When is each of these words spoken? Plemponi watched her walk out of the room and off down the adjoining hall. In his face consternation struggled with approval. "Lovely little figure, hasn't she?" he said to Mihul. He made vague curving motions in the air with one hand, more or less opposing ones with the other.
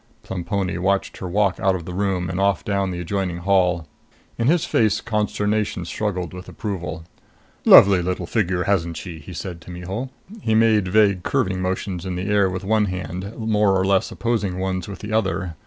Plemponi 0.23 0.79
watched 0.79 1.17
her 1.17 1.27
walk 1.29 1.59
out 1.59 1.75
of 1.75 1.85
the 1.85 1.93
room 1.93 2.27
and 2.27 2.39
off 2.39 2.65
down 2.65 2.89
the 2.89 2.99
adjoining 2.99 3.37
hall. 3.37 3.87
In 4.35 4.47
his 4.47 4.65
face 4.65 4.99
consternation 4.99 5.85
struggled 5.85 6.33
with 6.33 6.49
approval. 6.49 7.03
"Lovely 7.65 8.01
little 8.01 8.25
figure, 8.25 8.63
hasn't 8.63 8.97
she?" 8.97 9.19
he 9.19 9.31
said 9.33 9.61
to 9.61 9.69
Mihul. 9.69 10.09
He 10.41 10.55
made 10.55 10.87
vague 10.87 11.21
curving 11.21 11.61
motions 11.61 12.03
in 12.03 12.15
the 12.15 12.31
air 12.31 12.49
with 12.49 12.63
one 12.63 12.85
hand, 12.85 13.37
more 13.37 13.79
or 13.79 13.85
less 13.85 14.09
opposing 14.11 14.57
ones 14.57 14.87
with 14.87 15.01
the 15.01 15.13
other. 15.13 15.53